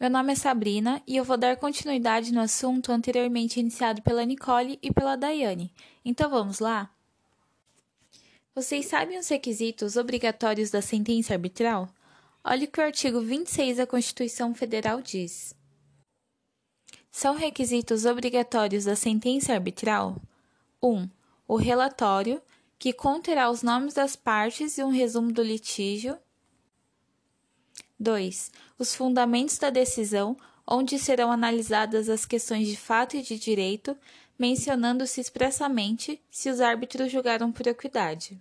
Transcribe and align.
Meu 0.00 0.08
nome 0.08 0.32
é 0.32 0.36
Sabrina 0.36 1.02
e 1.08 1.16
eu 1.16 1.24
vou 1.24 1.36
dar 1.36 1.56
continuidade 1.56 2.32
no 2.32 2.40
assunto 2.40 2.92
anteriormente 2.92 3.58
iniciado 3.58 4.00
pela 4.00 4.24
Nicole 4.24 4.78
e 4.80 4.92
pela 4.92 5.16
Daiane. 5.16 5.74
Então 6.04 6.30
vamos 6.30 6.60
lá? 6.60 6.88
Vocês 8.54 8.86
sabem 8.86 9.18
os 9.18 9.26
requisitos 9.26 9.96
obrigatórios 9.96 10.70
da 10.70 10.80
sentença 10.80 11.32
arbitral? 11.32 11.88
Olhe 12.44 12.66
o 12.66 12.70
que 12.70 12.80
o 12.80 12.84
artigo 12.84 13.20
26 13.20 13.78
da 13.78 13.88
Constituição 13.88 14.54
Federal 14.54 15.02
diz. 15.02 15.52
São 17.10 17.34
requisitos 17.34 18.04
obrigatórios 18.04 18.84
da 18.84 18.94
sentença 18.94 19.52
arbitral: 19.52 20.16
1. 20.80 20.88
Um, 20.88 21.10
o 21.48 21.56
relatório, 21.56 22.40
que 22.78 22.92
conterá 22.92 23.50
os 23.50 23.64
nomes 23.64 23.94
das 23.94 24.14
partes 24.14 24.78
e 24.78 24.84
um 24.84 24.90
resumo 24.90 25.32
do 25.32 25.42
litígio. 25.42 26.16
2. 27.98 28.52
Os 28.78 28.94
fundamentos 28.94 29.58
da 29.58 29.70
decisão, 29.70 30.36
onde 30.66 30.98
serão 30.98 31.32
analisadas 31.32 32.08
as 32.08 32.24
questões 32.24 32.68
de 32.68 32.76
fato 32.76 33.16
e 33.16 33.22
de 33.22 33.38
direito, 33.38 33.96
mencionando-se 34.38 35.20
expressamente 35.20 36.20
se 36.30 36.48
os 36.48 36.60
árbitros 36.60 37.10
julgaram 37.10 37.50
por 37.50 37.66
equidade. 37.66 38.40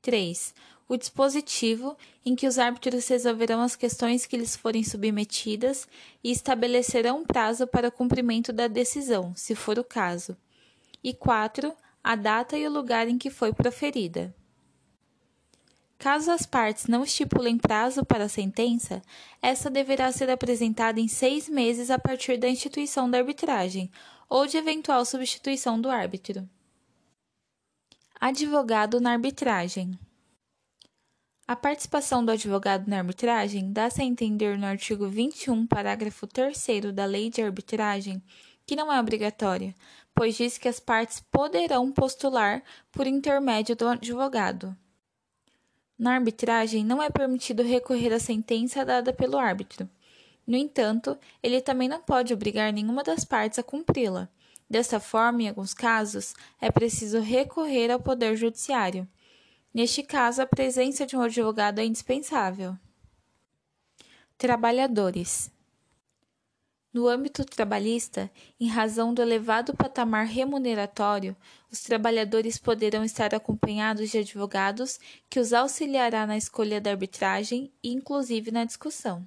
3. 0.00 0.54
O 0.88 0.96
dispositivo, 0.96 1.96
em 2.26 2.34
que 2.34 2.46
os 2.46 2.58
árbitros 2.58 3.06
resolverão 3.06 3.62
as 3.62 3.76
questões 3.76 4.26
que 4.26 4.36
lhes 4.36 4.56
forem 4.56 4.82
submetidas 4.82 5.86
e 6.22 6.30
estabelecerão 6.30 7.24
prazo 7.24 7.66
para 7.66 7.88
o 7.88 7.92
cumprimento 7.92 8.52
da 8.52 8.66
decisão, 8.66 9.32
se 9.36 9.54
for 9.54 9.78
o 9.78 9.84
caso. 9.84 10.36
E 11.02 11.14
4. 11.14 11.72
A 12.02 12.16
data 12.16 12.58
e 12.58 12.66
o 12.66 12.70
lugar 12.70 13.06
em 13.06 13.16
que 13.16 13.30
foi 13.30 13.52
proferida. 13.52 14.34
Caso 16.02 16.32
as 16.32 16.44
partes 16.44 16.88
não 16.88 17.04
estipulem 17.04 17.56
prazo 17.56 18.04
para 18.04 18.24
a 18.24 18.28
sentença, 18.28 19.00
essa 19.40 19.70
deverá 19.70 20.10
ser 20.10 20.28
apresentada 20.30 20.98
em 20.98 21.06
seis 21.06 21.48
meses 21.48 21.92
a 21.92 21.96
partir 21.96 22.38
da 22.38 22.48
instituição 22.48 23.08
da 23.08 23.18
arbitragem 23.18 23.88
ou 24.28 24.44
de 24.44 24.56
eventual 24.56 25.04
substituição 25.04 25.80
do 25.80 25.88
árbitro. 25.88 26.44
Advogado 28.20 29.00
na 29.00 29.12
arbitragem. 29.12 29.96
A 31.46 31.54
participação 31.54 32.24
do 32.24 32.32
advogado 32.32 32.88
na 32.88 32.98
arbitragem 32.98 33.72
dá-se 33.72 34.02
a 34.02 34.04
entender 34.04 34.58
no 34.58 34.66
artigo 34.66 35.08
21, 35.08 35.68
parágrafo 35.68 36.26
3 36.26 36.92
da 36.92 37.04
Lei 37.04 37.30
de 37.30 37.42
Arbitragem, 37.42 38.20
que 38.66 38.74
não 38.74 38.92
é 38.92 38.98
obrigatória, 38.98 39.72
pois 40.12 40.36
diz 40.36 40.58
que 40.58 40.66
as 40.66 40.80
partes 40.80 41.20
poderão 41.30 41.92
postular 41.92 42.60
por 42.90 43.06
intermédio 43.06 43.76
do 43.76 43.86
advogado. 43.86 44.76
Na 45.98 46.14
arbitragem, 46.14 46.84
não 46.84 47.02
é 47.02 47.10
permitido 47.10 47.62
recorrer 47.62 48.12
à 48.12 48.18
sentença 48.18 48.84
dada 48.84 49.12
pelo 49.12 49.38
árbitro. 49.38 49.88
No 50.46 50.56
entanto, 50.56 51.16
ele 51.42 51.60
também 51.60 51.88
não 51.88 52.02
pode 52.02 52.34
obrigar 52.34 52.72
nenhuma 52.72 53.04
das 53.04 53.24
partes 53.24 53.58
a 53.58 53.62
cumpri-la. 53.62 54.28
Dessa 54.68 54.98
forma, 54.98 55.42
em 55.42 55.48
alguns 55.48 55.74
casos, 55.74 56.34
é 56.60 56.70
preciso 56.70 57.20
recorrer 57.20 57.90
ao 57.90 58.00
Poder 58.00 58.36
Judiciário. 58.36 59.06
Neste 59.72 60.02
caso, 60.02 60.42
a 60.42 60.46
presença 60.46 61.06
de 61.06 61.16
um 61.16 61.22
advogado 61.22 61.78
é 61.78 61.84
indispensável. 61.84 62.76
Trabalhadores. 64.36 65.50
No 66.92 67.08
âmbito 67.08 67.42
trabalhista, 67.42 68.30
em 68.60 68.68
razão 68.68 69.14
do 69.14 69.22
elevado 69.22 69.74
patamar 69.74 70.26
remuneratório, 70.26 71.34
os 71.70 71.80
trabalhadores 71.80 72.58
poderão 72.58 73.02
estar 73.02 73.34
acompanhados 73.34 74.10
de 74.10 74.18
advogados 74.18 75.00
que 75.30 75.40
os 75.40 75.54
auxiliará 75.54 76.26
na 76.26 76.36
escolha 76.36 76.82
da 76.82 76.90
arbitragem 76.90 77.72
e 77.82 77.92
inclusive 77.92 78.50
na 78.50 78.64
discussão. 78.64 79.26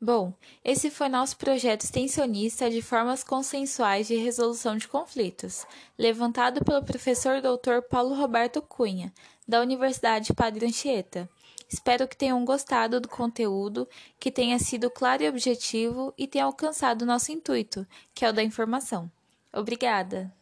Bom, 0.00 0.34
esse 0.62 0.90
foi 0.90 1.08
nosso 1.08 1.36
projeto 1.36 1.82
extensionista 1.82 2.70
de 2.70 2.82
formas 2.82 3.22
consensuais 3.22 4.06
de 4.06 4.16
resolução 4.16 4.76
de 4.76 4.88
conflitos, 4.88 5.66
levantado 5.98 6.64
pelo 6.64 6.84
professor 6.84 7.40
Dr. 7.40 7.80
Paulo 7.88 8.14
Roberto 8.14 8.60
Cunha, 8.60 9.12
da 9.46 9.60
Universidade 9.60 10.32
Padre 10.32 10.66
Anchieta. 10.66 11.28
Espero 11.68 12.06
que 12.06 12.16
tenham 12.16 12.44
gostado 12.44 13.00
do 13.00 13.08
conteúdo, 13.08 13.88
que 14.18 14.30
tenha 14.30 14.58
sido 14.58 14.90
claro 14.90 15.22
e 15.22 15.28
objetivo 15.28 16.12
e 16.16 16.26
tenha 16.26 16.44
alcançado 16.44 17.06
nosso 17.06 17.32
intuito, 17.32 17.86
que 18.14 18.24
é 18.24 18.28
o 18.28 18.32
da 18.32 18.42
informação. 18.42 19.10
Obrigada! 19.52 20.32